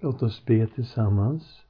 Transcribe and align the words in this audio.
Låt 0.00 0.22
oss 0.22 0.44
be 0.46 0.66
tillsammans. 0.66 1.62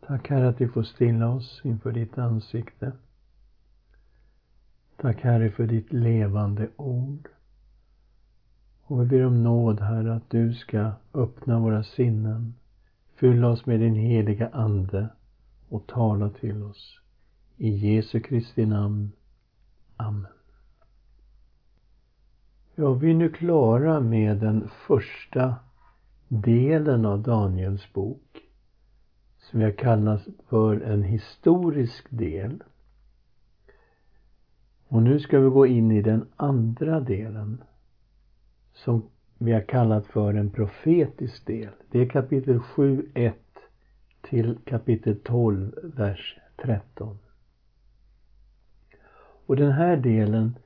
Tack 0.00 0.28
Herre 0.28 0.48
att 0.48 0.60
vi 0.60 0.68
får 0.68 0.82
stilla 0.82 1.28
oss 1.28 1.60
inför 1.64 1.92
ditt 1.92 2.18
ansikte. 2.18 2.92
Tack 4.96 5.20
Herre 5.20 5.50
för 5.50 5.66
ditt 5.66 5.92
levande 5.92 6.68
ord. 6.76 7.28
Och 8.82 9.02
vi 9.02 9.06
ber 9.06 9.26
om 9.26 9.42
nåd 9.42 9.80
Herre 9.80 10.14
att 10.14 10.30
du 10.30 10.54
ska 10.54 10.92
öppna 11.14 11.60
våra 11.60 11.82
sinnen, 11.82 12.54
fylla 13.14 13.48
oss 13.48 13.66
med 13.66 13.80
din 13.80 13.94
heliga 13.94 14.48
Ande 14.52 15.08
och 15.68 15.86
tala 15.86 16.30
till 16.30 16.62
oss. 16.62 17.00
I 17.56 17.68
Jesu 17.68 18.20
Kristi 18.20 18.66
namn. 18.66 19.12
Amen. 19.96 20.32
Ja, 22.74 22.92
vi 22.92 23.10
är 23.10 23.14
nu 23.14 23.28
klara 23.28 24.00
med 24.00 24.36
den 24.36 24.68
första 24.86 25.54
delen 26.28 27.04
av 27.04 27.22
Daniels 27.22 27.92
bok 27.92 28.40
som 29.38 29.60
jag 29.60 29.76
kallar 29.78 30.20
för 30.48 30.80
en 30.80 31.02
historisk 31.02 32.06
del. 32.10 32.62
Och 34.88 35.02
nu 35.02 35.20
ska 35.20 35.40
vi 35.40 35.48
gå 35.48 35.66
in 35.66 35.90
i 35.90 36.02
den 36.02 36.26
andra 36.36 37.00
delen 37.00 37.62
som 38.74 39.02
vi 39.38 39.52
har 39.52 39.60
kallat 39.60 40.06
för 40.06 40.34
en 40.34 40.50
profetisk 40.50 41.46
del. 41.46 41.70
Det 41.90 41.98
är 41.98 42.08
kapitel 42.08 42.60
7, 42.60 43.10
1 43.14 43.34
till 44.22 44.58
kapitel 44.64 45.16
12, 45.24 45.72
vers 45.82 46.38
13. 46.56 47.18
Och 49.46 49.56
den 49.56 49.72
här 49.72 49.96
delen 49.96 50.58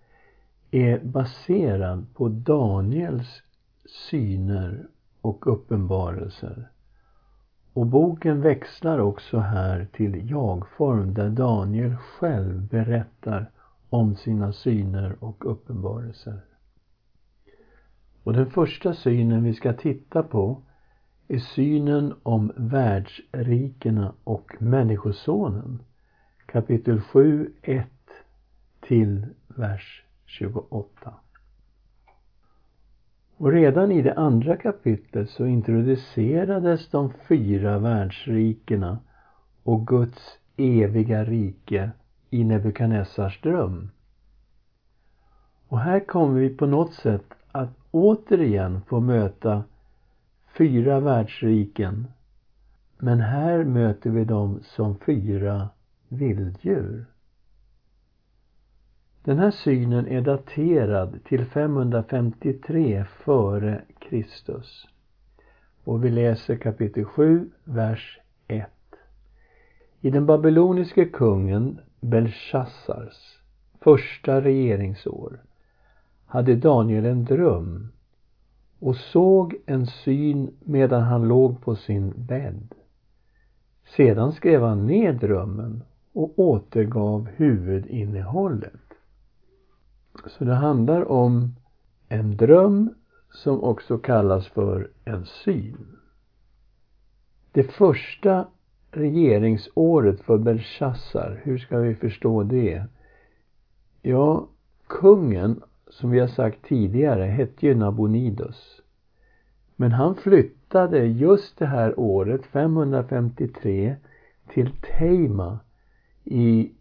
är 0.70 0.98
baserad 0.98 2.06
på 2.14 2.28
Daniels 2.28 3.42
syner 4.10 4.86
och 5.22 5.46
uppenbarelser. 5.52 6.68
Och 7.72 7.86
boken 7.86 8.40
växlar 8.40 8.98
också 8.98 9.38
här 9.38 9.88
till 9.92 10.30
jag-form 10.30 11.14
där 11.14 11.30
Daniel 11.30 11.96
själv 11.96 12.68
berättar 12.68 13.50
om 13.88 14.16
sina 14.16 14.52
syner 14.52 15.16
och 15.24 15.52
uppenbarelser. 15.52 16.40
Och 18.22 18.32
den 18.32 18.50
första 18.50 18.94
synen 18.94 19.44
vi 19.44 19.54
ska 19.54 19.72
titta 19.72 20.22
på 20.22 20.62
är 21.28 21.38
synen 21.38 22.14
om 22.22 22.52
världsrikena 22.56 24.14
och 24.24 24.56
Människosonen. 24.58 25.82
Kapitel 26.46 27.00
7, 27.00 27.52
1 27.62 27.88
till 28.80 29.26
vers 29.46 30.04
28. 30.26 31.14
Och 33.42 33.52
redan 33.52 33.92
i 33.92 34.02
det 34.02 34.14
andra 34.14 34.56
kapitlet 34.56 35.30
så 35.30 35.46
introducerades 35.46 36.90
de 36.90 37.12
fyra 37.28 37.78
världsrikena 37.78 38.98
och 39.62 39.86
Guds 39.86 40.38
eviga 40.56 41.24
rike 41.24 41.90
i 42.30 42.44
Nebukadnessars 42.44 43.40
dröm. 43.40 43.90
Och 45.68 45.78
här 45.78 46.00
kommer 46.00 46.40
vi 46.40 46.48
på 46.48 46.66
något 46.66 46.94
sätt 46.94 47.24
att 47.52 47.70
återigen 47.90 48.82
få 48.82 49.00
möta 49.00 49.64
fyra 50.58 51.00
världsriken. 51.00 52.06
Men 52.98 53.20
här 53.20 53.64
möter 53.64 54.10
vi 54.10 54.24
dem 54.24 54.60
som 54.62 54.98
fyra 54.98 55.68
vilddjur. 56.08 57.11
Den 59.24 59.38
här 59.38 59.50
synen 59.50 60.06
är 60.06 60.20
daterad 60.20 61.24
till 61.24 61.44
553 61.44 63.04
före 63.24 63.82
Kristus. 63.98 64.88
Och 65.84 66.04
vi 66.04 66.10
läser 66.10 66.56
kapitel 66.56 67.04
7, 67.04 67.50
vers 67.64 68.20
1. 68.48 68.66
I 70.00 70.10
den 70.10 70.26
babyloniske 70.26 71.04
kungen 71.04 71.80
Belshazzars 72.00 73.40
första 73.80 74.40
regeringsår 74.40 75.40
hade 76.26 76.54
Daniel 76.54 77.06
en 77.06 77.24
dröm 77.24 77.92
och 78.78 78.96
såg 78.96 79.54
en 79.66 79.86
syn 79.86 80.54
medan 80.60 81.02
han 81.02 81.28
låg 81.28 81.60
på 81.60 81.76
sin 81.76 82.12
bädd. 82.16 82.74
Sedan 83.96 84.32
skrev 84.32 84.62
han 84.62 84.86
ner 84.86 85.12
drömmen 85.12 85.82
och 86.12 86.38
återgav 86.38 87.28
huvudinnehållet. 87.36 88.81
Så 90.26 90.44
det 90.44 90.54
handlar 90.54 91.10
om 91.10 91.54
en 92.08 92.36
dröm 92.36 92.94
som 93.30 93.62
också 93.62 93.98
kallas 93.98 94.48
för 94.48 94.90
en 95.04 95.26
syn. 95.26 95.96
Det 97.52 97.62
första 97.62 98.46
regeringsåret 98.90 100.20
för 100.20 100.38
Belshazzar, 100.38 101.40
hur 101.42 101.58
ska 101.58 101.78
vi 101.78 101.94
förstå 101.94 102.42
det? 102.42 102.84
Ja, 104.02 104.48
kungen, 104.86 105.62
som 105.88 106.10
vi 106.10 106.20
har 106.20 106.28
sagt 106.28 106.64
tidigare, 106.64 107.24
hette 107.24 107.66
ju 107.66 107.74
Nabonidus. 107.74 108.80
Men 109.76 109.92
han 109.92 110.14
flyttade 110.14 111.06
just 111.06 111.58
det 111.58 111.66
här 111.66 112.00
året, 112.00 112.46
553, 112.46 113.96
till 114.48 114.70
Teima 114.80 115.58
i 116.24 116.72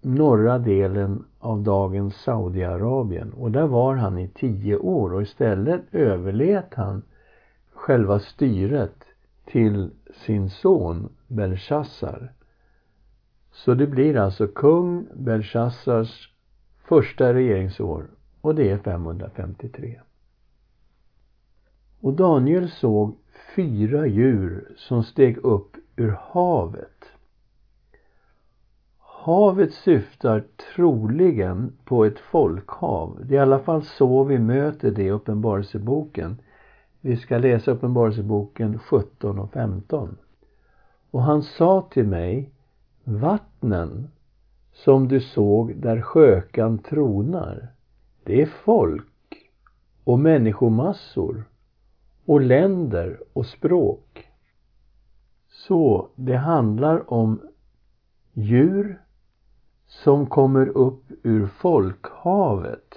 norra 0.00 0.58
delen 0.58 1.24
av 1.38 1.62
dagens 1.62 2.16
Saudiarabien 2.16 3.32
och 3.32 3.50
där 3.50 3.66
var 3.66 3.94
han 3.94 4.18
i 4.18 4.28
tio 4.28 4.76
år 4.76 5.14
och 5.14 5.22
istället 5.22 5.82
överlät 5.92 6.74
han 6.74 7.02
själva 7.72 8.18
styret 8.18 9.04
till 9.44 9.90
sin 10.14 10.50
son 10.50 11.08
Belshazzar. 11.26 12.32
Så 13.52 13.74
det 13.74 13.86
blir 13.86 14.16
alltså 14.16 14.46
kung 14.46 15.06
Belshazzars 15.14 16.32
första 16.84 17.34
regeringsår 17.34 18.10
och 18.40 18.54
det 18.54 18.70
är 18.70 18.78
553. 18.78 20.00
Och 22.00 22.12
Daniel 22.12 22.70
såg 22.70 23.16
fyra 23.56 24.06
djur 24.06 24.74
som 24.76 25.02
steg 25.02 25.38
upp 25.38 25.76
ur 25.96 26.16
havet 26.20 27.04
Havet 29.20 29.72
syftar 29.72 30.44
troligen 30.74 31.72
på 31.84 32.04
ett 32.04 32.18
folkhav. 32.18 33.18
Det 33.24 33.34
är 33.34 33.38
i 33.38 33.42
alla 33.42 33.58
fall 33.58 33.82
så 33.82 34.24
vi 34.24 34.38
möter 34.38 34.90
det 34.90 35.02
i 35.02 35.10
Uppenbarelseboken. 35.10 36.36
Vi 37.00 37.16
ska 37.16 37.38
läsa 37.38 37.70
Uppenbarelseboken 37.70 38.78
17 38.78 39.38
och 39.38 39.52
15. 39.52 40.16
Och 41.10 41.22
han 41.22 41.42
sa 41.42 41.88
till 41.90 42.06
mig, 42.06 42.50
vattnen 43.04 44.08
som 44.72 45.08
du 45.08 45.20
såg 45.20 45.76
där 45.76 46.00
skökan 46.00 46.78
tronar, 46.78 47.68
det 48.24 48.42
är 48.42 48.46
folk 48.46 49.48
och 50.04 50.18
människomassor 50.18 51.44
och 52.24 52.40
länder 52.40 53.20
och 53.32 53.46
språk. 53.46 54.28
Så 55.48 56.08
det 56.14 56.36
handlar 56.36 57.12
om 57.12 57.40
djur 58.32 59.02
som 59.88 60.26
kommer 60.26 60.68
upp 60.68 61.04
ur 61.22 61.46
folkhavet. 61.46 62.94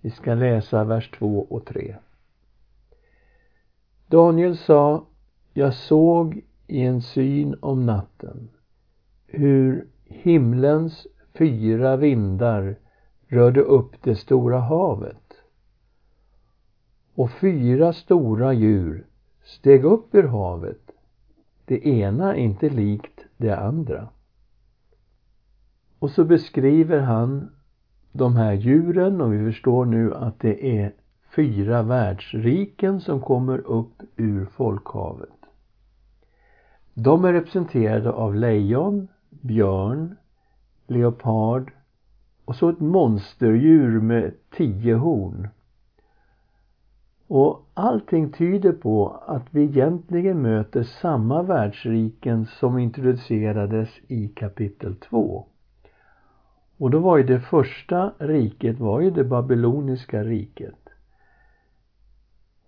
Vi 0.00 0.10
ska 0.10 0.34
läsa 0.34 0.84
vers 0.84 1.10
2 1.10 1.46
och 1.50 1.66
3. 1.66 1.96
Daniel 4.06 4.56
sa, 4.56 5.04
jag 5.52 5.74
såg 5.74 6.40
i 6.66 6.80
en 6.80 7.02
syn 7.02 7.56
om 7.60 7.86
natten 7.86 8.48
hur 9.26 9.86
himlens 10.04 11.06
fyra 11.34 11.96
vindar 11.96 12.76
rörde 13.26 13.60
upp 13.60 14.02
det 14.02 14.16
stora 14.16 14.60
havet. 14.60 15.34
Och 17.14 17.30
fyra 17.30 17.92
stora 17.92 18.52
djur 18.52 19.06
steg 19.44 19.84
upp 19.84 20.14
ur 20.14 20.22
havet, 20.22 20.90
det 21.64 21.86
ena 21.86 22.36
inte 22.36 22.70
likt 22.70 23.24
det 23.36 23.56
andra. 23.56 24.08
Och 25.98 26.10
så 26.10 26.24
beskriver 26.24 27.00
han 27.00 27.50
de 28.12 28.36
här 28.36 28.52
djuren 28.52 29.20
och 29.20 29.32
vi 29.32 29.52
förstår 29.52 29.84
nu 29.84 30.14
att 30.14 30.40
det 30.40 30.78
är 30.78 30.92
fyra 31.36 31.82
världsriken 31.82 33.00
som 33.00 33.20
kommer 33.20 33.58
upp 33.58 34.02
ur 34.16 34.44
folkhavet. 34.44 35.28
De 36.94 37.24
är 37.24 37.32
representerade 37.32 38.12
av 38.12 38.34
lejon, 38.34 39.08
björn, 39.30 40.16
leopard 40.86 41.72
och 42.44 42.56
så 42.56 42.68
ett 42.68 42.80
monsterdjur 42.80 44.00
med 44.00 44.34
tio 44.56 44.94
horn. 44.94 45.48
Och 47.26 47.66
allting 47.74 48.32
tyder 48.32 48.72
på 48.72 49.08
att 49.26 49.46
vi 49.50 49.62
egentligen 49.62 50.42
möter 50.42 50.82
samma 50.82 51.42
världsriken 51.42 52.46
som 52.46 52.78
introducerades 52.78 53.88
i 54.06 54.28
kapitel 54.28 54.96
2. 54.96 55.46
Och 56.78 56.90
då 56.90 56.98
var 56.98 57.16
ju 57.16 57.24
det 57.24 57.40
första 57.40 58.12
riket 58.18 58.78
var 58.78 59.00
ju 59.00 59.10
det 59.10 59.24
babyloniska 59.24 60.24
riket. 60.24 60.88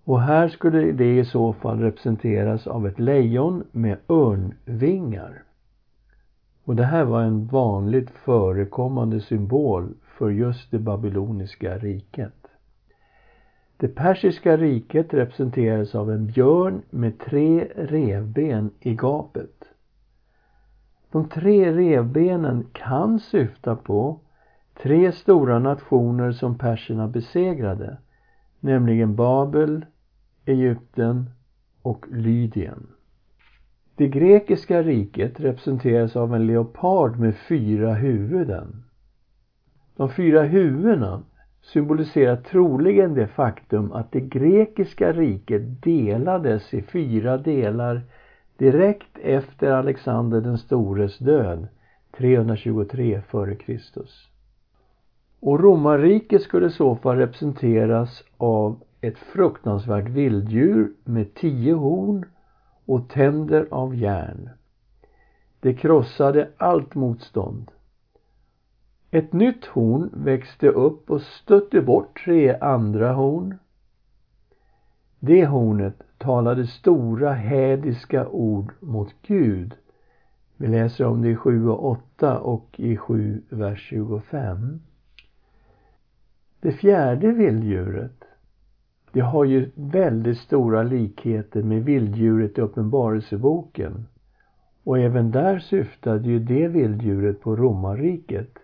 Och 0.05 0.21
här 0.21 0.49
skulle 0.49 0.93
det 0.93 1.19
i 1.19 1.25
så 1.25 1.53
fall 1.53 1.81
representeras 1.81 2.67
av 2.67 2.87
ett 2.87 2.99
lejon 2.99 3.65
med 3.73 3.99
örnvingar. 4.09 5.43
Och 6.65 6.77
det 6.77 6.85
här 6.85 7.05
var 7.05 7.23
en 7.23 7.47
vanligt 7.47 8.11
förekommande 8.11 9.21
symbol 9.21 9.95
för 10.19 10.31
just 10.31 10.71
det 10.71 10.79
babyloniska 10.79 11.79
riket. 11.79 12.47
Det 13.77 13.89
persiska 13.89 14.57
riket 14.57 15.15
representeras 15.15 15.95
av 15.95 16.11
en 16.11 16.27
björn 16.27 16.83
med 16.91 17.19
tre 17.19 17.69
revben 17.77 18.71
i 18.81 18.95
gapet. 18.95 19.69
De 21.12 21.29
tre 21.29 21.73
revbenen 21.73 22.67
kan 22.73 23.21
syfta 23.21 23.77
på 23.77 24.21
tre 24.83 25.12
stora 25.12 25.59
nationer 25.59 26.33
som 26.33 26.59
perserna 26.59 27.09
besegrade, 27.09 27.97
nämligen 28.61 29.17
Babel, 29.17 29.87
Egypten 30.45 31.31
och 31.83 32.07
Lydien. 32.11 32.87
Det 33.97 34.09
grekiska 34.09 34.83
riket 34.83 35.41
representeras 35.41 36.17
av 36.17 36.35
en 36.35 36.47
leopard 36.47 37.19
med 37.19 37.37
fyra 37.37 37.95
huvuden. 37.95 38.85
De 39.97 40.11
fyra 40.11 40.43
huvudena 40.43 41.23
symboliserar 41.62 42.37
troligen 42.37 43.15
det 43.15 43.27
faktum 43.27 43.93
att 43.93 44.12
det 44.12 44.21
grekiska 44.21 45.12
riket 45.12 45.83
delades 45.83 46.75
i 46.75 46.83
fyra 46.83 47.39
delar 47.39 48.03
direkt 48.61 49.19
efter 49.19 49.73
Alexander 49.73 50.41
den 50.41 50.59
stores 50.59 51.19
död 51.19 51.69
323 52.17 53.15
f.Kr. 53.15 53.79
Och 55.41 55.61
romarriket 55.61 56.43
skulle 56.43 56.67
i 56.67 56.71
så 56.71 56.97
fall 56.97 57.17
representeras 57.17 58.25
av 58.37 58.81
ett 59.01 59.19
fruktansvärt 59.19 60.09
vilddjur 60.09 60.93
med 61.05 61.35
tio 61.35 61.75
horn 61.75 62.25
och 62.85 63.09
tänder 63.09 63.67
av 63.71 63.95
järn. 63.95 64.51
Det 65.61 65.75
krossade 65.75 66.51
allt 66.57 66.95
motstånd. 66.95 67.71
Ett 69.11 69.33
nytt 69.33 69.65
horn 69.65 70.11
växte 70.12 70.69
upp 70.69 71.11
och 71.11 71.23
stötte 71.23 71.81
bort 71.81 72.25
tre 72.25 72.59
andra 72.61 73.12
horn. 73.12 73.59
Det 75.19 75.47
hornet 75.47 76.03
talade 76.20 76.67
stora 76.67 77.32
hädiska 77.32 78.28
ord 78.28 78.72
mot 78.81 79.14
Gud. 79.22 79.75
Vi 80.56 80.67
läser 80.67 81.05
om 81.05 81.22
det 81.22 81.28
i 81.28 81.37
7 81.37 81.69
och 81.69 81.84
8 81.84 82.38
och 82.38 82.81
i 82.81 82.96
7, 82.96 83.43
vers 83.49 83.81
25. 83.88 84.81
Det 86.61 86.72
fjärde 86.72 87.32
vilddjuret, 87.32 88.25
det 89.12 89.20
har 89.20 89.44
ju 89.44 89.70
väldigt 89.75 90.38
stora 90.38 90.82
likheter 90.82 91.62
med 91.62 91.84
vilddjuret 91.84 92.58
i 92.58 92.61
Uppenbarelseboken. 92.61 94.06
Och 94.84 94.99
även 94.99 95.31
där 95.31 95.58
syftade 95.58 96.28
ju 96.28 96.38
det 96.38 96.69
vilddjuret 96.69 97.40
på 97.40 97.56
romarriket. 97.56 98.58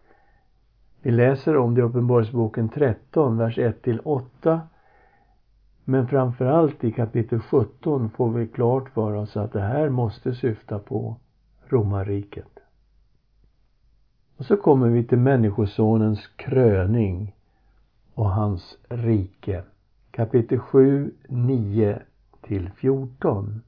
Vi 1.03 1.11
läser 1.11 1.57
om 1.57 1.75
det 1.75 1.81
i 1.81 1.85
Uppenbarelseboken 1.85 2.69
13, 2.69 3.39
vers 3.39 3.59
1 3.59 3.83
till 3.83 4.01
8. 4.05 4.61
Men 5.89 6.09
framförallt 6.09 6.85
i 6.85 6.93
kapitel 6.93 7.41
17 7.41 8.11
får 8.11 8.31
vi 8.31 8.47
klart 8.47 8.89
för 8.89 9.13
oss 9.13 9.37
att 9.37 9.53
det 9.53 9.61
här 9.61 9.89
måste 9.89 10.35
syfta 10.35 10.79
på 10.79 11.17
romarriket. 11.69 12.59
Och 14.37 14.45
så 14.45 14.57
kommer 14.57 14.89
vi 14.89 15.05
till 15.05 15.19
Människosonens 15.19 16.27
kröning 16.37 17.35
och 18.15 18.31
hans 18.31 18.79
rike. 18.89 19.65
Kapitel 20.11 20.59
7, 20.59 21.15
9 21.29 22.03
till 22.43 22.71
14. 22.71 23.63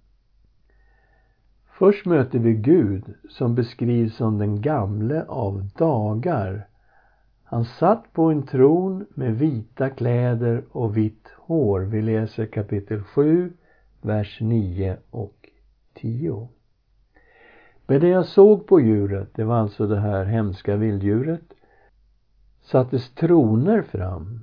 Först 1.78 2.06
möter 2.06 2.38
vi 2.38 2.54
Gud 2.54 3.14
som 3.30 3.54
beskrivs 3.54 4.16
som 4.16 4.38
den 4.38 4.60
gamle 4.60 5.24
av 5.28 5.68
dagar. 5.76 6.66
Han 7.50 7.64
satt 7.64 8.12
på 8.12 8.22
en 8.22 8.42
tron 8.42 9.06
med 9.14 9.38
vita 9.38 9.90
kläder 9.90 10.64
och 10.72 10.96
vitt 10.96 11.28
hår. 11.36 11.80
Vi 11.80 12.02
läser 12.02 12.46
kapitel 12.46 13.02
7, 13.02 13.52
vers 14.02 14.38
9 14.40 14.96
och 15.10 15.48
10. 15.94 16.48
Men 17.86 18.00
det 18.00 18.08
jag 18.08 18.26
såg 18.26 18.66
på 18.66 18.80
djuret, 18.80 19.28
det 19.34 19.44
var 19.44 19.56
alltså 19.56 19.86
det 19.86 20.00
här 20.00 20.24
hemska 20.24 20.76
vilddjuret, 20.76 21.54
sattes 22.62 23.14
troner 23.14 23.82
fram 23.82 24.40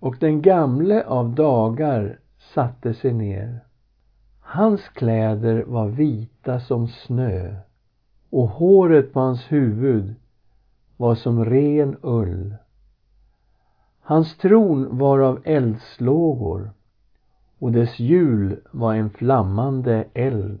och 0.00 0.16
den 0.20 0.42
gamle 0.42 1.04
av 1.04 1.34
dagar 1.34 2.18
satte 2.54 2.94
sig 2.94 3.12
ner. 3.12 3.64
Hans 4.40 4.88
kläder 4.88 5.64
var 5.66 5.88
vita 5.88 6.60
som 6.60 6.88
snö 6.88 7.56
och 8.30 8.48
håret 8.48 9.12
på 9.12 9.20
hans 9.20 9.52
huvud 9.52 10.14
var 10.98 11.14
som 11.14 11.44
ren 11.44 11.96
ull. 12.02 12.54
Hans 14.00 14.36
tron 14.36 14.98
var 14.98 15.18
av 15.18 15.40
eldslågor 15.44 16.70
och 17.58 17.72
dess 17.72 17.98
hjul 17.98 18.60
var 18.70 18.94
en 18.94 19.10
flammande 19.10 20.04
eld. 20.14 20.60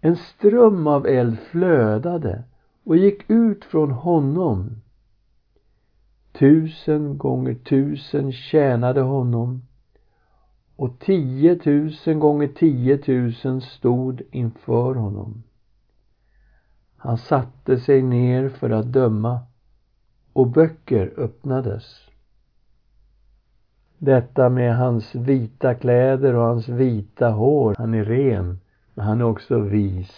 En 0.00 0.16
ström 0.16 0.86
av 0.86 1.06
eld 1.06 1.38
flödade 1.38 2.42
och 2.84 2.96
gick 2.96 3.30
ut 3.30 3.64
från 3.64 3.90
honom 3.90 4.80
Tusen 6.32 7.18
gånger 7.18 7.54
tusen 7.54 8.32
tjänade 8.32 9.00
honom 9.00 9.62
och 10.76 10.98
tiotusen 10.98 12.18
gånger 12.18 12.48
tiotusen 12.48 13.60
stod 13.60 14.22
inför 14.30 14.94
honom. 14.94 15.42
Han 17.02 17.18
satte 17.18 17.78
sig 17.78 18.02
ner 18.02 18.48
för 18.48 18.70
att 18.70 18.92
döma 18.92 19.40
och 20.32 20.46
böcker 20.46 21.12
öppnades. 21.16 21.84
Detta 23.98 24.48
med 24.48 24.76
hans 24.76 25.14
vita 25.14 25.74
kläder 25.74 26.34
och 26.34 26.44
hans 26.44 26.68
vita 26.68 27.30
hår. 27.30 27.74
Han 27.78 27.94
är 27.94 28.04
ren, 28.04 28.60
men 28.94 29.06
han 29.06 29.20
är 29.20 29.24
också 29.24 29.58
vis. 29.58 30.12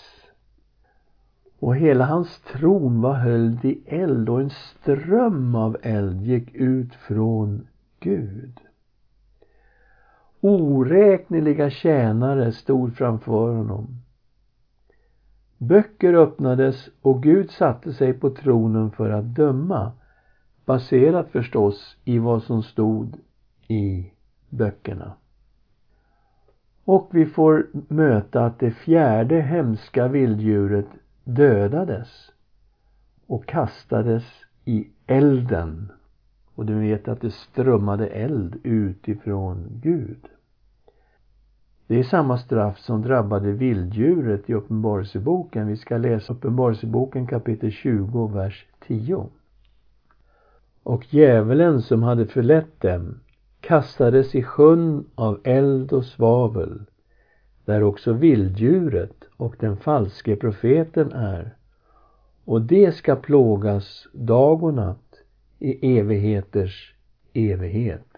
Och 1.58 1.76
hela 1.76 2.04
hans 2.04 2.40
tron 2.40 3.00
var 3.00 3.14
höljd 3.14 3.64
i 3.64 3.82
eld 3.86 4.28
och 4.28 4.40
en 4.40 4.50
ström 4.50 5.54
av 5.54 5.76
eld 5.82 6.22
gick 6.22 6.54
ut 6.54 6.94
från 6.94 7.66
Gud. 8.00 8.60
Oräkneliga 10.40 11.70
tjänare 11.70 12.52
stod 12.52 12.96
framför 12.96 13.54
honom. 13.54 14.01
Böcker 15.62 16.14
öppnades 16.14 16.88
och 17.02 17.22
Gud 17.22 17.50
satte 17.50 17.92
sig 17.92 18.12
på 18.12 18.30
tronen 18.30 18.90
för 18.90 19.10
att 19.10 19.24
döma, 19.24 19.92
baserat 20.64 21.28
förstås 21.28 21.96
i 22.04 22.18
vad 22.18 22.42
som 22.42 22.62
stod 22.62 23.16
i 23.68 24.10
böckerna. 24.48 25.12
Och 26.84 27.08
vi 27.12 27.26
får 27.26 27.66
möta 27.88 28.44
att 28.44 28.58
det 28.58 28.70
fjärde 28.70 29.40
hemska 29.40 30.08
vilddjuret 30.08 30.88
dödades 31.24 32.32
och 33.26 33.46
kastades 33.46 34.24
i 34.64 34.88
elden. 35.06 35.92
Och 36.54 36.66
du 36.66 36.74
vet 36.74 37.08
att 37.08 37.20
det 37.20 37.34
strömmade 37.34 38.06
eld 38.06 38.60
utifrån 38.62 39.68
Gud. 39.82 40.28
Det 41.92 41.98
är 41.98 42.02
samma 42.02 42.38
straff 42.38 42.78
som 42.78 43.02
drabbade 43.02 43.52
vilddjuret 43.52 44.50
i 44.50 44.54
Uppenbarelseboken. 44.54 45.66
Vi 45.66 45.76
ska 45.76 45.96
läsa 45.96 46.32
Uppenbarelseboken 46.32 47.26
kapitel 47.26 47.70
20, 47.70 48.26
vers 48.26 48.66
10. 48.86 49.28
Och 50.82 51.14
djävulen 51.14 51.82
som 51.82 52.02
hade 52.02 52.26
förlett 52.26 52.80
dem 52.80 53.20
kastades 53.60 54.34
i 54.34 54.42
sjön 54.42 55.04
av 55.14 55.40
eld 55.44 55.92
och 55.92 56.04
svavel, 56.04 56.84
där 57.64 57.82
också 57.82 58.12
vilddjuret 58.12 59.24
och 59.36 59.56
den 59.58 59.76
falske 59.76 60.36
profeten 60.36 61.12
är. 61.12 61.56
Och 62.44 62.62
det 62.62 62.94
ska 62.94 63.16
plågas 63.16 64.06
dag 64.12 64.62
och 64.62 64.74
natt 64.74 65.14
i 65.58 65.98
evigheters 65.98 66.94
evighet. 67.32 68.11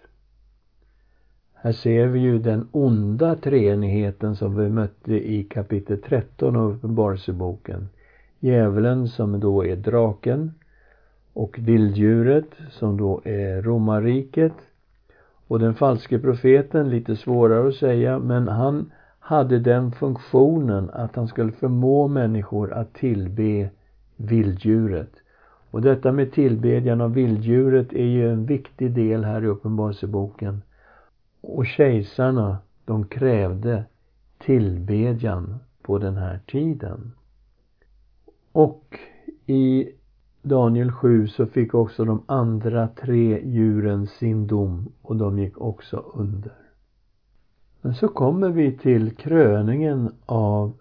Här 1.65 1.73
ser 1.73 2.07
vi 2.07 2.21
ju 2.21 2.39
den 2.39 2.69
onda 2.73 3.35
treenigheten 3.35 4.37
som 4.37 4.57
vi 4.57 4.69
mötte 4.69 5.15
i 5.15 5.45
kapitel 5.45 5.99
13 5.99 6.57
av 6.57 6.71
Uppenbarelseboken. 6.71 7.89
Djävulen 8.41 9.09
som 9.09 9.41
då 9.41 9.65
är 9.65 9.77
draken 9.77 10.53
och 11.33 11.59
vilddjuret 11.59 12.49
som 12.71 12.97
då 12.97 13.21
är 13.25 13.63
romarriket 13.63 14.53
och 15.47 15.59
den 15.59 15.75
falske 15.75 16.19
profeten, 16.19 16.91
lite 16.91 17.17
svårare 17.17 17.69
att 17.69 17.75
säga, 17.75 18.19
men 18.19 18.49
han 18.49 18.93
hade 19.19 19.59
den 19.59 19.93
funktionen 19.93 20.91
att 20.91 21.17
han 21.17 21.29
skulle 21.29 21.53
förmå 21.53 22.09
människor 22.09 22.73
att 22.73 22.95
tillbe 22.95 23.71
vilddjuret. 24.17 25.13
Och 25.71 25.83
detta 25.83 26.13
med 26.13 26.33
tillbedjan 26.33 27.01
av 27.01 27.15
vilddjuret 27.15 27.93
är 27.93 28.07
ju 28.07 28.31
en 28.31 28.47
viktig 28.47 28.91
del 28.91 29.25
här 29.25 29.45
i 29.45 29.47
Uppenbarelseboken 29.47 30.61
och 31.47 31.67
kejsarna, 31.67 32.59
de 32.85 33.07
krävde 33.07 33.85
tillbedjan 34.39 35.59
på 35.83 35.99
den 35.99 36.17
här 36.17 36.41
tiden. 36.47 37.13
Och 38.53 38.99
i 39.47 39.89
Daniel 40.43 40.93
7 40.93 41.29
så 41.29 41.47
fick 41.47 41.75
också 41.75 42.05
de 42.05 42.23
andra 42.27 42.89
tre 42.89 43.49
djuren 43.49 44.07
sin 44.07 44.47
dom 44.47 44.93
och 45.03 45.17
de 45.17 45.39
gick 45.39 45.61
också 45.61 45.97
under. 46.15 46.53
Men 47.81 47.95
så 47.95 48.09
kommer 48.09 48.49
vi 48.49 48.79
till 48.79 49.17
kröningen 49.17 50.15
av 50.27 50.73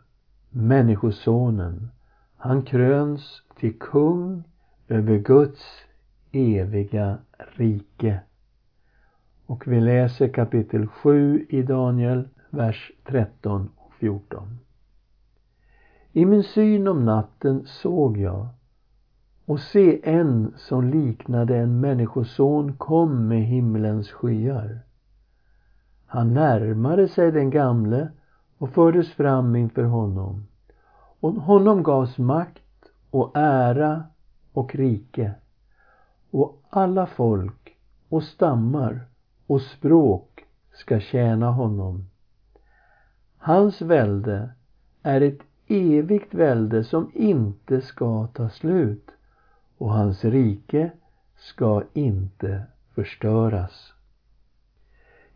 Människosonen. 0.49 1.89
Han 2.37 2.61
kröns 2.61 3.41
till 3.59 3.79
kung 3.79 4.43
över 4.87 5.17
Guds 5.17 5.61
eviga 6.31 7.17
rike. 7.37 8.19
Och 9.45 9.67
vi 9.67 9.81
läser 9.81 10.27
kapitel 10.27 10.87
7 10.87 11.45
i 11.49 11.61
Daniel, 11.61 12.29
vers 12.49 12.91
13 13.03 13.69
och 13.75 13.93
14. 13.93 14.59
I 16.11 16.25
min 16.25 16.43
syn 16.43 16.87
om 16.87 17.05
natten 17.05 17.63
såg 17.65 18.17
jag 18.17 18.47
och 19.45 19.59
se 19.59 19.99
en 20.03 20.53
som 20.57 20.89
liknade 20.89 21.57
en 21.57 21.79
människoson 21.79 22.73
kom 22.73 23.27
med 23.27 23.43
himlens 23.43 24.11
skyar. 24.11 24.79
Han 26.05 26.33
närmade 26.33 27.07
sig 27.07 27.31
den 27.31 27.49
gamle 27.49 28.09
och 28.57 28.69
fördes 28.69 29.13
fram 29.13 29.55
inför 29.55 29.83
honom. 29.83 30.47
Och 31.19 31.33
honom 31.33 31.83
gavs 31.83 32.17
makt 32.17 32.91
och 33.09 33.31
ära 33.37 34.03
och 34.53 34.75
rike. 34.75 35.33
Och 36.31 36.61
alla 36.69 37.05
folk 37.05 37.77
och 38.09 38.23
stammar 38.23 39.07
och 39.47 39.61
språk 39.61 40.45
ska 40.73 40.99
tjäna 40.99 41.51
honom. 41.51 42.09
Hans 43.37 43.81
välde 43.81 44.49
är 45.03 45.21
ett 45.21 45.39
evigt 45.67 46.33
välde 46.33 46.83
som 46.83 47.11
inte 47.13 47.81
ska 47.81 48.27
ta 48.27 48.49
slut 48.49 49.11
och 49.77 49.93
hans 49.93 50.25
rike 50.25 50.91
ska 51.37 51.83
inte 51.93 52.63
förstöras. 52.95 53.93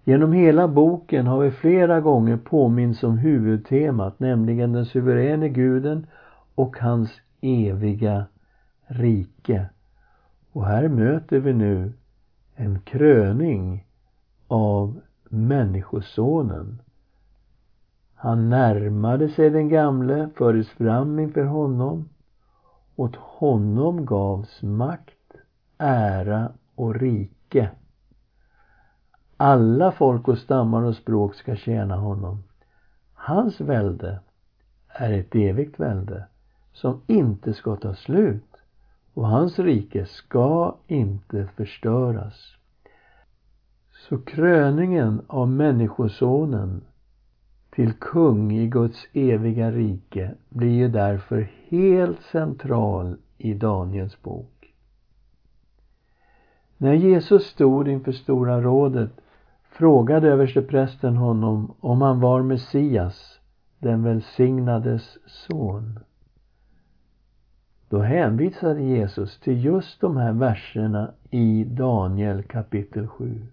Genom 0.04 0.34
hela 0.34 0.68
boken 0.68 1.28
har 1.28 1.40
vi 1.40 1.52
flera 1.52 2.02
gånger 2.02 2.38
påminns 2.38 3.04
om 3.04 3.18
huvudtemat, 3.18 4.20
nämligen 4.20 4.74
den 4.74 4.86
suveräne 4.86 5.50
guden 5.50 6.08
och 6.56 6.78
hans 6.80 7.22
eviga 7.42 8.26
rike. 8.86 9.66
Och 10.52 10.66
här 10.66 10.88
möter 10.88 11.40
vi 11.40 11.54
nu 11.54 11.94
en 12.56 12.80
kröning 12.80 13.87
av 14.48 15.02
Människosonen. 15.30 16.82
Han 18.16 18.50
närmade 18.50 19.30
sig 19.30 19.50
den 19.50 19.70
gamle, 19.70 20.30
fördes 20.36 20.70
fram 20.70 21.20
inför 21.20 21.44
honom. 21.44 22.10
Åt 22.96 23.16
honom 23.16 24.06
gavs 24.06 24.62
makt, 24.62 25.34
ära 25.78 26.52
och 26.76 26.96
rike. 26.96 27.72
Alla 29.38 29.92
folk 29.92 30.28
och 30.28 30.38
stammar 30.38 30.84
och 30.84 30.96
språk 30.96 31.36
ska 31.36 31.56
tjäna 31.56 31.96
honom. 31.96 32.44
Hans 33.14 33.62
välde 33.62 34.20
är 34.88 35.12
ett 35.12 35.36
evigt 35.36 35.80
välde 35.80 36.26
som 36.74 37.02
inte 37.08 37.54
ska 37.54 37.76
ta 37.76 37.96
slut 37.96 38.56
och 39.14 39.28
hans 39.28 39.60
rike 39.60 40.06
ska 40.06 40.76
inte 40.88 41.48
förstöras. 41.56 42.57
Så 44.10 44.18
kröningen 44.18 45.22
av 45.28 45.50
Människosonen 45.50 46.82
till 47.70 47.94
kung 47.94 48.52
i 48.52 48.68
Guds 48.68 49.08
eviga 49.14 49.72
rike 49.72 50.36
blir 50.50 50.72
ju 50.72 50.88
därför 50.88 51.52
helt 51.68 52.22
central 52.22 53.18
i 53.38 53.54
Daniels 53.54 54.22
bok. 54.22 54.74
När 56.78 56.94
Jesus 56.94 57.44
stod 57.44 57.88
inför 57.88 58.12
Stora 58.12 58.62
rådet 58.62 59.12
frågade 59.70 60.28
översteprästen 60.28 61.16
honom 61.16 61.74
om 61.80 62.02
han 62.02 62.20
var 62.20 62.42
Messias, 62.42 63.40
den 63.80 64.04
välsignades 64.04 65.18
son. 65.26 66.00
Då 67.90 68.02
hänvisade 68.02 68.82
Jesus 68.82 69.40
till 69.40 69.66
just 69.66 70.02
de 70.02 70.18
här 70.18 70.34
verserna 70.34 71.12
i 71.30 71.64
Daniel 71.64 72.44
kapitel 72.44 73.08
7. 73.08 73.48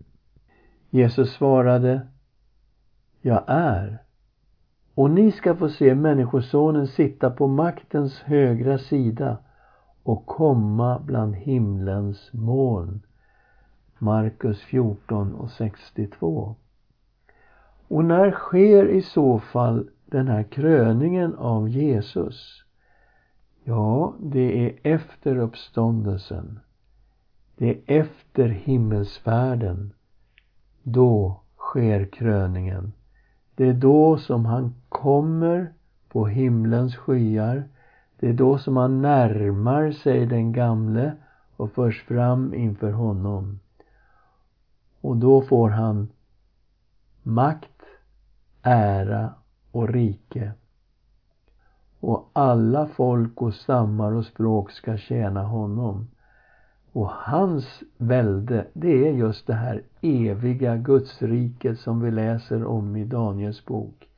Jesus 0.94 1.32
svarade 1.32 2.00
Jag 3.20 3.44
är 3.46 3.98
och 4.94 5.10
ni 5.10 5.32
ska 5.32 5.56
få 5.56 5.68
se 5.68 5.94
Människosonen 5.94 6.86
sitta 6.86 7.30
på 7.30 7.46
maktens 7.46 8.20
högra 8.20 8.78
sida 8.78 9.38
och 10.02 10.26
komma 10.26 10.98
bland 10.98 11.34
himlens 11.34 12.32
moln. 12.32 13.02
Markus 13.98 14.60
14 14.60 15.34
och 15.34 15.50
62. 15.50 16.54
Och 17.88 18.04
när 18.04 18.30
sker 18.30 18.88
i 18.88 19.02
så 19.02 19.38
fall 19.38 19.90
den 20.06 20.28
här 20.28 20.42
kröningen 20.42 21.34
av 21.34 21.68
Jesus? 21.68 22.64
Ja, 23.64 24.14
det 24.20 24.66
är 24.66 24.94
efter 24.94 25.36
uppståndelsen. 25.36 26.60
Det 27.56 27.70
är 27.70 28.00
efter 28.00 28.48
himmelsfärden. 28.48 29.92
Då 30.86 31.40
sker 31.56 32.04
kröningen. 32.04 32.92
Det 33.54 33.68
är 33.68 33.74
då 33.74 34.18
som 34.18 34.46
han 34.46 34.74
kommer 34.88 35.72
på 36.08 36.26
himlens 36.26 36.96
skyar. 36.96 37.68
Det 38.20 38.28
är 38.28 38.32
då 38.32 38.58
som 38.58 38.76
han 38.76 39.02
närmar 39.02 39.92
sig 39.92 40.26
den 40.26 40.52
gamle 40.52 41.12
och 41.56 41.72
förs 41.72 42.02
fram 42.02 42.54
inför 42.54 42.92
honom. 42.92 43.60
Och 45.00 45.16
då 45.16 45.42
får 45.42 45.70
han 45.70 46.08
makt, 47.22 47.82
ära 48.62 49.34
och 49.70 49.88
rike. 49.88 50.52
Och 52.00 52.30
alla 52.32 52.86
folk 52.86 53.42
och 53.42 53.54
stammar 53.54 54.12
och 54.12 54.24
språk 54.24 54.70
ska 54.70 54.96
tjäna 54.96 55.42
honom. 55.42 56.08
Och 56.94 57.10
hans 57.10 57.82
välde, 57.98 58.66
det 58.72 59.08
är 59.08 59.12
just 59.12 59.46
det 59.46 59.54
här 59.54 59.82
eviga 60.00 60.76
Gudsriket 60.76 61.78
som 61.78 62.00
vi 62.00 62.10
läser 62.10 62.64
om 62.64 62.96
i 62.96 63.04
Daniels 63.04 63.64
bok. 63.64 64.08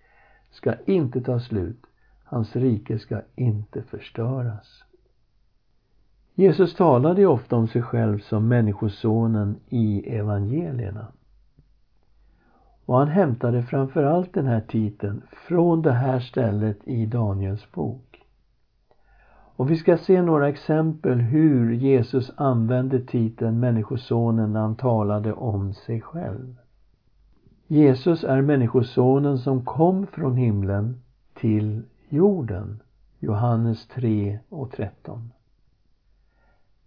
Ska 0.51 0.75
inte 0.87 1.21
ta 1.21 1.41
slut. 1.41 1.83
Hans 2.25 2.57
rike 2.57 2.99
ska 2.99 3.21
inte 3.37 3.83
förstöras. 3.83 4.85
Jesus 6.35 6.75
talade 6.75 7.21
ju 7.21 7.27
ofta 7.27 7.57
om 7.57 7.69
sig 7.69 7.83
själv 7.83 8.19
som 8.19 8.49
Människosonen 8.49 9.57
i 9.69 10.17
evangelierna. 10.17 11.07
Och 12.87 12.99
han 12.99 13.09
hämtade 13.09 13.63
framförallt 13.63 14.35
den 14.35 14.47
här 14.47 14.61
titeln 14.61 15.23
från 15.49 15.83
det 15.83 15.93
här 15.93 16.21
stället 16.21 16.79
i 16.85 17.07
Daniels 17.07 17.73
bok. 17.73 18.06
Och 19.57 19.71
vi 19.71 19.77
ska 19.77 19.99
se 19.99 20.23
några 20.23 20.49
exempel 20.49 21.21
hur 21.21 21.73
Jesus 21.73 22.33
använde 22.37 23.01
titeln 23.01 23.61
Människosonen 23.61 24.53
när 24.53 24.61
han 24.61 24.77
talade 24.77 25.33
om 25.33 25.75
sig 25.75 26.01
själv. 26.01 26.57
Jesus 27.67 28.25
är 28.25 28.43
Människosonen 28.43 29.39
som 29.39 29.65
kom 29.65 30.07
från 30.07 30.37
himlen 30.37 31.03
till 31.35 31.83
jorden. 32.09 32.83
Johannes 33.19 33.89
3 33.89 34.39
och 34.49 34.71
13. 34.71 35.33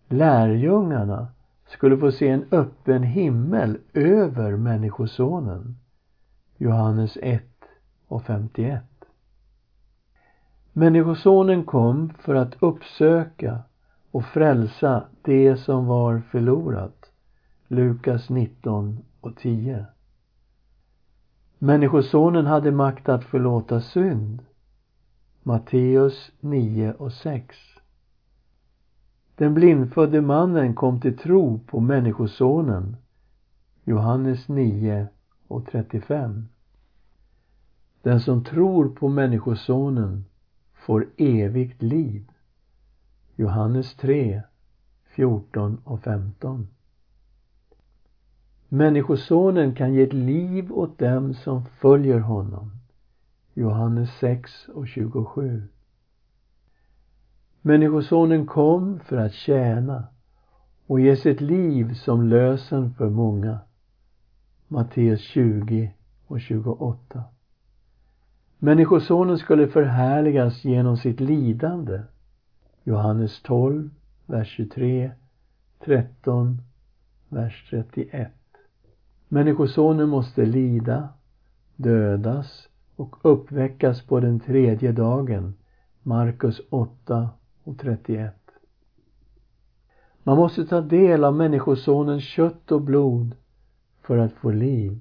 Lärjungarna 0.08 1.28
skulle 1.68 1.98
få 1.98 2.12
se 2.12 2.28
en 2.28 2.46
öppen 2.52 3.04
himmel 3.04 3.78
över 3.94 4.56
Människosonen. 4.56 5.78
Johannes 6.58 7.18
1 7.22 7.44
och 8.08 8.24
51. 8.24 8.99
Människosonen 10.80 11.64
kom 11.64 12.14
för 12.20 12.36
att 12.36 12.56
uppsöka 12.60 13.60
och 14.12 14.26
frälsa 14.26 15.04
det 15.22 15.58
som 15.58 15.86
var 15.86 16.22
förlorat. 16.32 17.12
Lukas 17.68 18.30
19 18.30 19.00
och 19.22 19.38
10. 19.38 19.86
Människosonen 21.58 22.46
hade 22.46 22.72
makt 22.72 23.10
att 23.10 23.24
förlåta 23.24 23.82
synd. 23.82 24.42
Matteus 25.44 26.32
9 26.40 26.94
och 26.94 27.14
6. 27.14 27.58
Den 29.36 29.54
blindfödde 29.54 30.22
mannen 30.22 30.76
kom 30.76 31.02
till 31.02 31.18
tro 31.18 31.60
på 31.60 31.80
Människosonen. 31.80 32.98
Johannes 33.84 34.48
9 34.48 35.08
och 35.48 35.66
35. 35.72 36.48
Den 38.02 38.22
som 38.22 38.44
tror 38.44 38.90
på 38.90 39.10
Människosonen 39.10 40.26
får 40.90 41.08
evigt 41.18 41.82
liv. 41.82 42.32
Johannes 43.36 43.96
3, 43.96 44.42
14 45.04 45.82
och 45.84 46.02
15. 46.02 46.68
Människosonen 48.70 49.76
kan 49.76 49.94
ge 49.94 50.04
ett 50.04 50.14
liv 50.14 50.74
åt 50.74 51.00
dem 51.00 51.34
som 51.34 51.66
följer 51.66 52.20
honom. 52.20 52.72
Johannes 53.54 54.10
6 54.20 54.68
och 54.68 54.88
27. 54.88 55.68
Människosonen 57.62 58.46
kom 58.46 59.00
för 59.00 59.18
att 59.18 59.34
tjäna 59.34 60.08
och 60.88 61.00
ge 61.00 61.16
sitt 61.16 61.42
liv 61.42 61.94
som 61.94 62.24
lösen 62.24 62.94
för 62.94 63.10
många. 63.10 63.60
Matteus 64.68 65.22
20 65.22 65.94
och 66.28 66.42
28. 66.42 67.24
Människosonen 68.62 69.38
skulle 69.38 69.68
förhärligas 69.68 70.64
genom 70.64 70.98
sitt 70.98 71.20
lidande. 71.20 72.02
Johannes 72.84 73.42
12, 73.42 73.90
vers 74.26 74.48
23, 74.48 75.12
13, 75.86 76.62
vers 77.30 77.68
31. 77.70 78.32
Människosonen 79.28 80.10
måste 80.10 80.46
lida, 80.46 81.10
dödas 81.76 82.70
och 82.96 83.16
uppväckas 83.22 84.02
på 84.02 84.20
den 84.20 84.40
tredje 84.40 84.92
dagen. 84.92 85.54
Markus 86.04 86.62
8 86.70 87.30
och 87.64 87.80
31. 87.80 88.36
Man 90.24 90.38
måste 90.38 90.66
ta 90.66 90.82
del 90.82 91.24
av 91.24 91.36
Människosonens 91.36 92.24
kött 92.24 92.72
och 92.72 92.82
blod 92.82 93.36
för 94.02 94.18
att 94.18 94.34
få 94.34 94.52
liv. 94.52 95.00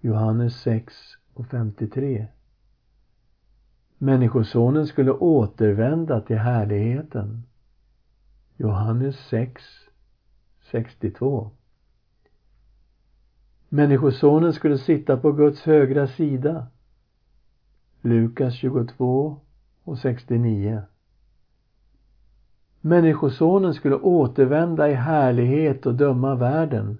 Johannes 0.00 0.60
6 0.60 0.94
och 1.34 1.46
53. 1.46 2.26
Människosonen 3.98 4.86
skulle 4.86 5.12
återvända 5.12 6.20
till 6.20 6.38
härligheten. 6.38 7.42
Johannes 8.56 9.16
6, 9.16 9.62
62. 10.70 11.50
Människosonen 13.68 14.52
skulle 14.52 14.78
sitta 14.78 15.16
på 15.16 15.32
Guds 15.32 15.62
högra 15.62 16.06
sida. 16.06 16.66
Lukas 18.00 18.54
22 18.54 19.36
och 19.84 19.98
69. 19.98 20.82
Människosonen 22.80 23.74
skulle 23.74 23.96
återvända 23.96 24.90
i 24.90 24.94
härlighet 24.94 25.86
och 25.86 25.94
döma 25.94 26.34
världen. 26.34 26.98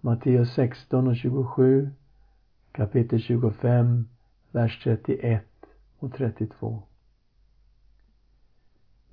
Matteus 0.00 0.52
16 0.54 1.08
och 1.08 1.16
27, 1.16 1.90
kapitel 2.72 3.20
25, 3.20 4.08
vers 4.50 4.84
31 4.84 5.51
och 6.02 6.12
32. 6.12 6.82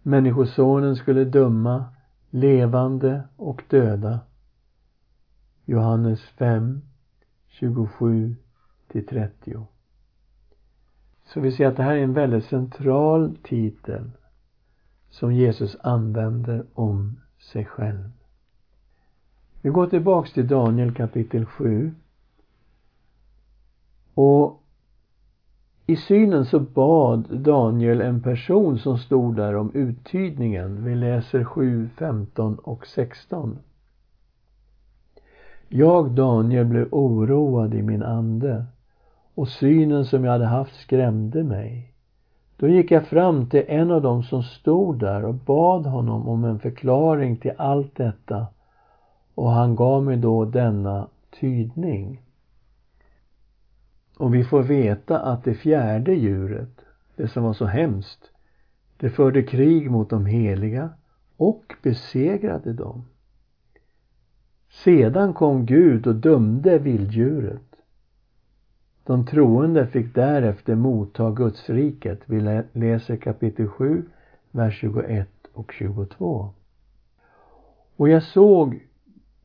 Människosonen 0.01 0.95
skulle 0.95 1.25
döma 1.25 1.85
levande 2.29 3.23
och 3.35 3.63
döda. 3.69 4.19
Johannes 5.65 6.21
5, 6.21 6.81
27 7.47 8.35
till 8.87 9.07
30. 9.07 9.67
Så 11.25 11.39
vi 11.39 11.51
ser 11.51 11.67
att 11.67 11.77
det 11.77 11.83
här 11.83 11.95
är 11.95 12.03
en 12.03 12.13
väldigt 12.13 12.45
central 12.45 13.37
titel 13.43 14.11
som 15.09 15.33
Jesus 15.33 15.77
använder 15.83 16.65
om 16.73 17.21
sig 17.39 17.65
själv. 17.65 18.11
Vi 19.61 19.69
går 19.69 19.87
tillbaks 19.87 20.33
till 20.33 20.47
Daniel 20.47 20.95
kapitel 20.95 21.45
7. 21.45 21.93
Och 24.13 24.58
i 25.89 25.95
synen 25.95 26.45
så 26.45 26.59
bad 26.59 27.39
Daniel 27.39 28.01
en 28.01 28.21
person 28.21 28.79
som 28.79 28.97
stod 28.97 29.35
där 29.35 29.55
om 29.55 29.71
uttydningen. 29.73 30.83
Vi 30.83 30.95
läser 30.95 31.43
7, 31.43 31.89
15 31.97 32.55
och 32.55 32.87
16. 32.87 33.57
Jag, 35.67 36.11
Daniel, 36.11 36.65
blev 36.65 36.87
oroad 36.91 37.73
i 37.73 37.81
min 37.81 38.03
ande 38.03 38.65
och 39.35 39.47
synen 39.47 40.05
som 40.05 40.23
jag 40.23 40.31
hade 40.31 40.45
haft 40.45 40.75
skrämde 40.75 41.43
mig. 41.43 41.93
Då 42.57 42.67
gick 42.67 42.91
jag 42.91 43.07
fram 43.07 43.49
till 43.49 43.63
en 43.67 43.91
av 43.91 44.01
dem 44.01 44.23
som 44.23 44.43
stod 44.43 44.99
där 44.99 45.25
och 45.25 45.33
bad 45.35 45.85
honom 45.85 46.27
om 46.27 46.43
en 46.43 46.59
förklaring 46.59 47.37
till 47.37 47.53
allt 47.57 47.95
detta 47.95 48.47
och 49.35 49.49
han 49.49 49.75
gav 49.75 50.03
mig 50.03 50.17
då 50.17 50.45
denna 50.45 51.07
tydning. 51.39 52.21
Och 54.19 54.35
vi 54.35 54.43
får 54.43 54.63
veta 54.63 55.19
att 55.19 55.43
det 55.43 55.53
fjärde 55.53 56.13
djuret, 56.13 56.81
det 57.15 57.27
som 57.27 57.43
var 57.43 57.53
så 57.53 57.65
hemskt, 57.65 58.31
det 58.97 59.09
förde 59.09 59.43
krig 59.43 59.91
mot 59.91 60.09
de 60.09 60.25
heliga 60.25 60.89
och 61.37 61.73
besegrade 61.81 62.73
dem. 62.73 63.05
Sedan 64.69 65.33
kom 65.33 65.65
Gud 65.65 66.07
och 66.07 66.15
dömde 66.15 66.79
vilddjuret. 66.79 67.75
De 69.03 69.25
troende 69.25 69.87
fick 69.87 70.15
därefter 70.15 70.75
motta 70.75 71.31
Gudsriket. 71.31 72.19
Vi 72.25 72.63
läser 72.73 73.15
kapitel 73.15 73.67
7, 73.67 74.05
vers 74.51 74.79
21 74.79 75.29
och 75.53 75.71
22. 75.71 76.49
Och 77.95 78.09
jag 78.09 78.23
såg 78.23 78.79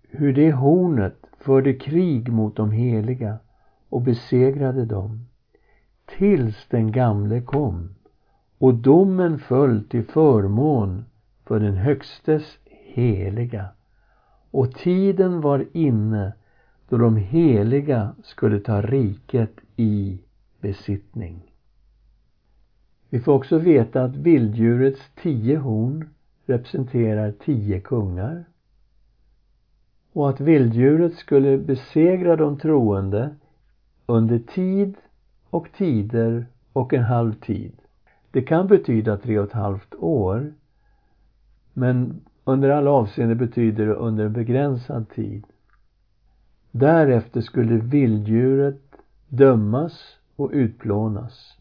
hur 0.03 0.33
det 0.33 0.53
hornet 0.53 1.27
förde 1.39 1.75
krig 1.75 2.33
mot 2.33 2.57
de 2.57 2.71
heliga 2.71 3.39
och 3.95 4.03
besegrade 4.03 4.85
dem, 4.85 5.27
tills 6.19 6.67
den 6.69 6.93
gamle 6.93 7.41
kom 7.41 7.95
och 8.59 8.75
domen 8.75 9.39
föll 9.39 9.85
till 9.85 10.05
förmån 10.05 11.05
för 11.45 11.61
den 11.61 11.77
Högstes 11.77 12.59
heliga. 12.65 13.69
Och 14.51 14.75
tiden 14.75 15.41
var 15.41 15.67
inne 15.73 16.33
då 16.89 16.99
de 16.99 17.17
heliga 17.17 18.15
skulle 18.23 18.61
ta 18.61 18.83
riket 18.83 19.61
i 19.77 20.21
besittning. 20.61 21.53
Vi 23.09 23.21
får 23.21 23.33
också 23.33 23.59
veta 23.59 24.03
att 24.05 24.17
vilddjurets 24.17 25.11
tio 25.23 25.57
horn 25.57 26.09
representerar 26.47 27.33
tio 27.45 27.81
kungar 27.81 28.45
och 30.13 30.31
att 30.31 30.41
vilddjuret 30.41 31.15
skulle 31.15 31.59
besegra 31.59 32.37
de 32.37 32.59
troende 32.59 33.37
under 34.07 34.39
tid 34.39 34.97
och 35.51 35.69
tider 35.77 36.47
och 36.73 36.93
en 36.93 37.03
halv 37.05 37.35
tid. 37.35 37.73
Det 38.31 38.43
kan 38.43 38.67
betyda 38.67 39.17
tre 39.17 39.39
och 39.39 39.47
ett 39.47 39.53
halvt 39.53 39.95
år 39.95 40.53
men 41.73 42.21
under 42.45 42.71
alla 42.71 42.91
avseenden 42.91 43.39
betyder 43.39 43.87
det 43.87 43.95
under 43.95 44.25
en 44.25 44.33
begränsad 44.33 45.11
tid. 45.11 45.47
Därefter 46.71 47.41
skulle 47.41 47.77
vilddjuret 47.77 48.83
dömas 49.29 50.17
och 50.37 50.51
utplånas. 50.53 51.59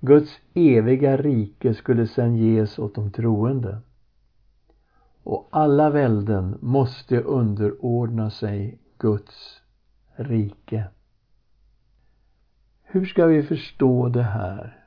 Guds 0.00 0.40
eviga 0.54 1.16
rike 1.16 1.74
skulle 1.74 2.06
sedan 2.06 2.36
ges 2.36 2.78
åt 2.78 2.94
de 2.94 3.10
troende. 3.10 3.78
Och 5.22 5.48
alla 5.50 5.90
välden 5.90 6.58
måste 6.60 7.20
underordna 7.20 8.30
sig 8.30 8.78
Guds 8.98 9.61
rike. 10.24 10.84
Hur 12.82 13.06
ska 13.06 13.26
vi 13.26 13.42
förstå 13.42 14.08
det 14.08 14.22
här? 14.22 14.84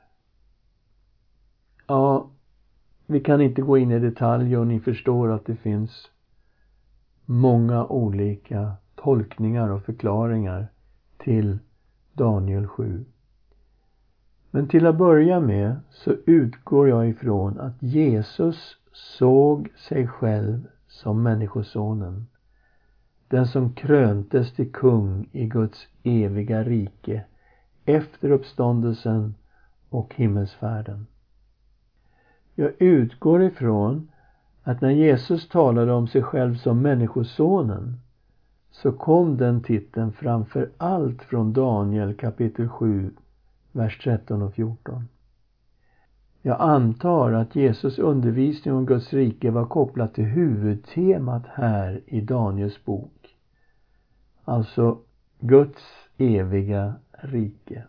Ja, 1.86 2.30
vi 3.06 3.20
kan 3.20 3.40
inte 3.40 3.62
gå 3.62 3.78
in 3.78 3.90
i 3.90 3.98
detalj 3.98 4.56
och 4.56 4.66
ni 4.66 4.80
förstår 4.80 5.32
att 5.32 5.46
det 5.46 5.56
finns 5.56 6.10
många 7.24 7.86
olika 7.86 8.72
tolkningar 8.94 9.68
och 9.68 9.82
förklaringar 9.82 10.66
till 11.18 11.58
Daniel 12.12 12.66
7. 12.66 13.04
Men 14.50 14.68
till 14.68 14.86
att 14.86 14.98
börja 14.98 15.40
med 15.40 15.76
så 15.90 16.12
utgår 16.26 16.88
jag 16.88 17.08
ifrån 17.08 17.60
att 17.60 17.82
Jesus 17.82 18.76
såg 18.92 19.68
sig 19.76 20.06
själv 20.06 20.66
som 20.86 21.22
Människosonen. 21.22 22.26
Den 23.28 23.46
som 23.46 23.72
kröntes 23.72 24.52
till 24.52 24.72
kung 24.72 25.28
i 25.32 25.46
Guds 25.46 25.88
eviga 26.02 26.64
rike 26.64 27.24
efter 27.84 28.30
uppståndelsen 28.30 29.34
och 29.90 30.14
himmelsfärden. 30.14 31.06
Jag 32.54 32.72
utgår 32.78 33.42
ifrån 33.42 34.10
att 34.62 34.80
när 34.80 34.90
Jesus 34.90 35.48
talade 35.48 35.92
om 35.92 36.08
sig 36.08 36.22
själv 36.22 36.54
som 36.54 36.82
Människosonen 36.82 38.00
så 38.70 38.92
kom 38.92 39.36
den 39.36 39.62
titeln 39.62 40.12
framför 40.12 40.70
allt 40.76 41.22
från 41.22 41.52
Daniel 41.52 42.14
kapitel 42.14 42.68
7, 42.68 43.10
vers 43.72 43.98
13 44.04 44.42
och 44.42 44.54
14. 44.54 45.08
Jag 46.42 46.60
antar 46.60 47.32
att 47.32 47.56
Jesus 47.56 47.98
undervisning 47.98 48.74
om 48.74 48.86
Guds 48.86 49.12
rike 49.12 49.50
var 49.50 49.66
kopplat 49.66 50.14
till 50.14 50.24
huvudtemat 50.24 51.42
här 51.46 52.00
i 52.06 52.20
Daniels 52.20 52.84
bok. 52.84 53.15
Alltså 54.48 54.98
Guds 55.40 55.82
eviga 56.18 56.94
rike. 57.10 57.84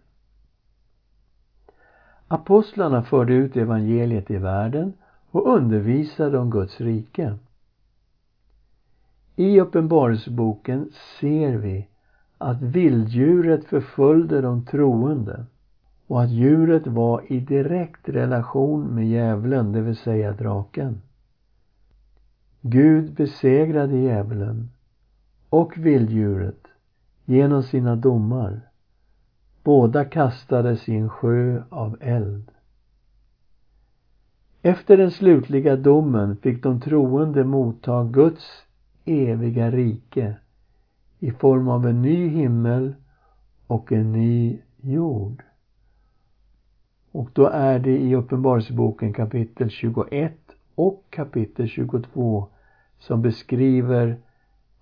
Apostlarna 2.28 3.04
förde 3.04 3.34
ut 3.34 3.58
evangeliet 3.58 4.32
i 4.32 4.38
världen 4.38 4.94
och 5.32 5.56
undervisade 5.56 6.38
om 6.38 6.50
Guds 6.50 6.82
rike. 6.82 7.38
I 9.36 9.60
Uppenbarelseboken 9.60 10.92
ser 11.20 11.58
vi 11.58 11.88
att 12.38 12.62
vilddjuret 12.62 13.66
förföljde 13.66 14.42
de 14.42 14.66
troende 14.66 15.46
och 16.08 16.22
att 16.24 16.30
djuret 16.30 16.88
var 16.88 17.32
i 17.32 17.40
direkt 17.40 18.10
relation 18.10 18.84
med 18.84 19.08
djävulen, 19.08 19.72
det 19.72 19.82
vill 19.82 19.98
säga 19.98 20.32
draken. 20.32 21.02
Gud 22.62 23.14
besegrade 23.14 23.98
djävulen 23.98 24.70
och 25.58 25.78
vilddjuret 25.78 26.68
genom 27.26 27.64
sina 27.64 27.96
domar. 27.96 28.62
Båda 29.64 30.06
kastades 30.06 30.90
i 30.90 30.96
en 30.96 31.10
sjö 31.10 31.64
av 31.70 31.98
eld. 32.02 32.52
Efter 34.62 34.98
den 34.98 35.12
slutliga 35.12 35.76
domen 35.76 36.38
fick 36.38 36.64
de 36.64 36.82
troende 36.82 37.44
motta 37.44 38.04
Guds 38.04 38.64
eviga 39.06 39.72
rike 39.72 40.36
i 41.20 41.32
form 41.32 41.68
av 41.68 41.88
en 41.88 42.02
ny 42.02 42.28
himmel 42.28 42.96
och 43.68 43.92
en 43.92 44.12
ny 44.12 44.62
jord. 44.82 45.44
Och 47.12 47.30
då 47.34 47.48
är 47.48 47.80
det 47.80 47.98
i 47.98 48.16
Uppenbarelseboken 48.16 49.14
kapitel 49.14 49.70
21 49.70 50.34
och 50.76 51.04
kapitel 51.10 51.68
22 51.68 52.48
som 53.00 53.22
beskriver 53.22 54.18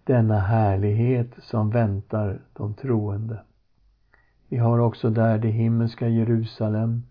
denna 0.05 0.39
härlighet 0.39 1.33
som 1.41 1.69
väntar 1.69 2.41
de 2.53 2.73
troende. 2.73 3.39
Vi 4.49 4.57
har 4.57 4.79
också 4.79 5.09
där 5.09 5.37
det 5.37 5.47
himmelska 5.47 6.07
Jerusalem 6.07 7.03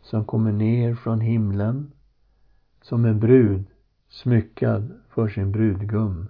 som 0.00 0.24
kommer 0.24 0.52
ner 0.52 0.94
från 0.94 1.20
himlen 1.20 1.92
som 2.82 3.04
en 3.04 3.20
brud 3.20 3.64
smyckad 4.08 4.92
för 5.08 5.28
sin 5.28 5.52
brudgum. 5.52 6.28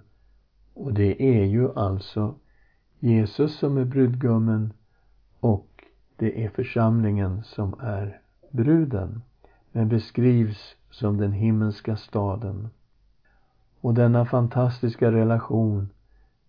Och 0.73 0.93
det 0.93 1.39
är 1.39 1.45
ju 1.45 1.73
alltså 1.73 2.35
Jesus 2.99 3.59
som 3.59 3.77
är 3.77 3.85
brudgummen 3.85 4.73
och 5.39 5.83
det 6.15 6.45
är 6.45 6.49
församlingen 6.49 7.43
som 7.43 7.79
är 7.79 8.21
bruden, 8.51 9.21
men 9.71 9.89
beskrivs 9.89 10.75
som 10.91 11.17
den 11.17 11.31
himmelska 11.31 11.95
staden. 11.95 12.69
Och 13.81 13.93
denna 13.93 14.25
fantastiska 14.25 15.11
relation 15.11 15.89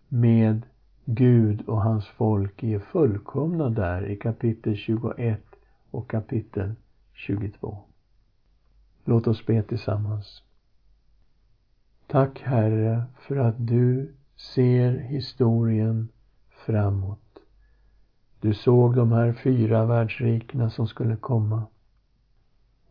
med 0.09 0.65
Gud 1.05 1.61
och 1.69 1.81
hans 1.81 2.07
folk 2.07 2.63
är 2.63 2.79
fullkomna 2.79 3.69
där 3.69 4.05
i 4.05 4.15
kapitel 4.15 4.75
21 4.75 5.41
och 5.91 6.09
kapitel 6.09 6.75
22. 7.13 7.77
Låt 9.05 9.27
oss 9.27 9.45
be 9.45 9.63
tillsammans. 9.63 10.43
Tack 12.07 12.41
Herre 12.41 13.03
för 13.19 13.35
att 13.35 13.55
du 13.57 14.13
ser 14.55 14.97
historien 14.97 16.09
framåt. 16.49 17.39
Du 18.41 18.53
såg 18.53 18.95
de 18.95 19.11
här 19.11 19.33
fyra 19.33 19.85
världsrikena 19.85 20.69
som 20.69 20.87
skulle 20.87 21.15
komma. 21.15 21.63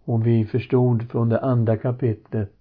Och 0.05 0.27
vi 0.27 0.45
förstod 0.47 1.11
från 1.11 1.29
det 1.29 1.41
andra 1.41 1.77
kapitlet 1.77 2.55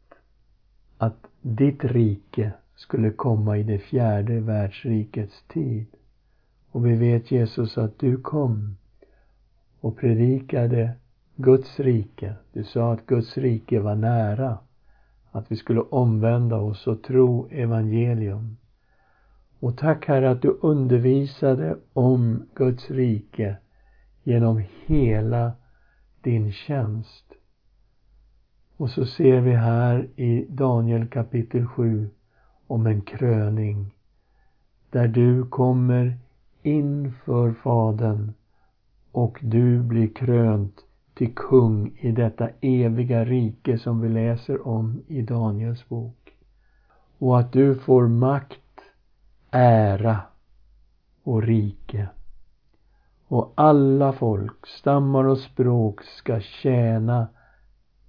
att 0.98 1.28
ditt 1.42 1.84
rike 1.84 2.54
skulle 2.78 3.12
komma 3.12 3.58
i 3.58 3.64
det 3.64 3.80
fjärde 3.80 4.40
världsrikets 4.40 5.44
tid. 5.48 5.86
Och 6.72 6.86
vi 6.86 6.96
vet 6.96 7.32
Jesus 7.32 7.78
att 7.78 8.00
du 8.00 8.18
kom 8.18 8.78
och 9.80 9.98
predikade 9.98 10.92
Guds 11.36 11.80
rike. 11.80 12.36
Du 12.54 12.64
sa 12.64 12.94
att 12.94 13.06
Guds 13.06 13.38
rike 13.38 13.80
var 13.80 13.96
nära. 13.96 14.58
Att 15.32 15.52
vi 15.52 15.56
skulle 15.56 15.82
omvända 15.82 16.56
oss 16.56 16.88
och 16.88 17.04
tro 17.04 17.48
evangelium. 17.52 18.58
Och 19.60 19.78
tack 19.78 20.08
Herre 20.08 20.32
att 20.32 20.42
du 20.42 20.58
undervisade 20.62 21.78
om 21.94 22.46
Guds 22.56 22.92
rike 22.92 23.58
genom 24.24 24.64
hela 24.86 25.52
din 26.22 26.52
tjänst. 26.52 27.34
Och 28.78 28.90
så 28.90 29.06
ser 29.06 29.42
vi 29.42 29.52
här 29.52 30.08
i 30.16 30.46
Daniel 30.50 31.08
kapitel 31.08 31.68
7 31.68 32.10
om 32.68 32.88
en 32.88 33.02
kröning 33.02 33.96
där 34.90 35.08
du 35.08 35.46
kommer 35.46 36.18
inför 36.62 37.54
Fadern 37.54 38.34
och 39.12 39.40
du 39.42 39.84
blir 39.84 40.08
krönt 40.08 40.86
till 41.14 41.36
kung 41.36 41.98
i 42.00 42.12
detta 42.12 42.50
eviga 42.62 43.26
rike 43.26 43.78
som 43.78 44.02
vi 44.02 44.10
läser 44.10 44.68
om 44.68 45.04
i 45.08 45.22
Daniels 45.22 45.90
bok. 45.90 46.34
Och 47.18 47.40
att 47.40 47.54
du 47.54 47.76
får 47.76 48.08
makt, 48.08 48.82
ära 49.52 50.22
och 51.24 51.44
rike. 51.44 52.10
Och 53.28 53.54
alla 53.56 54.14
folk, 54.14 54.68
stammar 54.68 55.24
och 55.24 55.38
språk 55.38 56.04
ska 56.04 56.40
tjäna 56.40 57.28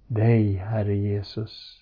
dig, 0.07 0.53
Herre 0.53 0.95
Jesus. 0.95 1.78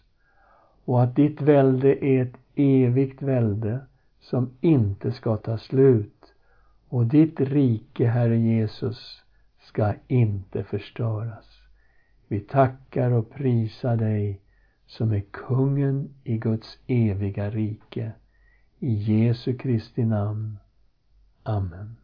Och 0.88 1.04
att 1.04 1.16
ditt 1.16 1.42
välde 1.42 2.06
är 2.06 2.22
ett 2.22 2.38
evigt 2.56 3.22
välde 3.22 3.80
som 4.20 4.58
inte 4.62 5.12
ska 5.12 5.38
ta 5.38 5.58
slut. 5.58 6.34
Och 6.90 7.06
ditt 7.06 7.40
rike, 7.40 8.08
Herre 8.08 8.38
Jesus, 8.38 9.24
ska 9.60 9.94
inte 10.08 10.64
förstöras. 10.64 11.46
Vi 12.28 12.40
tackar 12.40 13.12
och 13.12 13.30
prisar 13.30 13.98
dig 13.98 14.42
som 14.86 15.12
är 15.12 15.24
kungen 15.32 16.10
i 16.24 16.38
Guds 16.38 16.80
eviga 16.88 17.50
rike. 17.50 18.12
I 18.80 18.94
Jesu 18.94 19.58
Kristi 19.58 20.06
namn. 20.06 20.58
Amen. 21.44 21.96